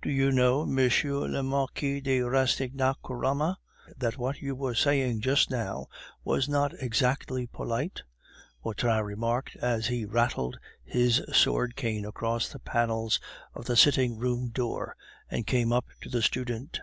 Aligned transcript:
"Do 0.00 0.08
you 0.08 0.32
know, 0.32 0.64
Monsieur 0.64 1.28
le 1.28 1.42
Marquis 1.42 2.00
de 2.00 2.20
Rastignacorama, 2.22 3.58
that 3.98 4.16
what 4.16 4.38
you 4.40 4.54
were 4.54 4.74
saying 4.74 5.20
just 5.20 5.50
now 5.50 5.88
was 6.24 6.48
not 6.48 6.72
exactly 6.80 7.46
polite?" 7.46 8.00
Vautrin 8.64 9.04
remarked, 9.04 9.54
as 9.56 9.88
he 9.88 10.06
rattled 10.06 10.56
his 10.82 11.20
sword 11.30 11.76
cane 11.76 12.06
across 12.06 12.48
the 12.48 12.58
panels 12.58 13.20
of 13.52 13.66
the 13.66 13.76
sitting 13.76 14.16
room 14.16 14.48
door, 14.48 14.96
and 15.30 15.46
came 15.46 15.74
up 15.74 15.84
to 16.00 16.08
the 16.08 16.22
student. 16.22 16.80